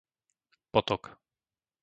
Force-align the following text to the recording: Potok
Potok 0.73 1.03